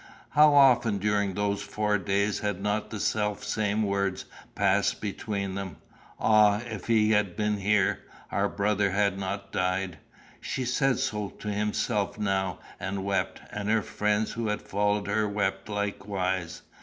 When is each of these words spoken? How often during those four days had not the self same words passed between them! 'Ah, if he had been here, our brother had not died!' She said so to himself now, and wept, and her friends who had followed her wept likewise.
How 0.31 0.55
often 0.55 0.97
during 0.97 1.35
those 1.35 1.61
four 1.61 1.99
days 1.99 2.39
had 2.39 2.59
not 2.59 2.89
the 2.89 2.99
self 2.99 3.43
same 3.43 3.83
words 3.83 4.25
passed 4.55 4.99
between 4.99 5.53
them! 5.53 5.75
'Ah, 6.19 6.61
if 6.65 6.87
he 6.87 7.11
had 7.11 7.35
been 7.35 7.57
here, 7.57 7.99
our 8.31 8.49
brother 8.49 8.89
had 8.89 9.19
not 9.19 9.51
died!' 9.51 9.99
She 10.39 10.65
said 10.65 10.97
so 10.97 11.29
to 11.37 11.49
himself 11.49 12.17
now, 12.17 12.57
and 12.79 13.03
wept, 13.05 13.41
and 13.51 13.69
her 13.69 13.83
friends 13.83 14.31
who 14.31 14.47
had 14.47 14.63
followed 14.63 15.05
her 15.05 15.29
wept 15.29 15.69
likewise. 15.69 16.63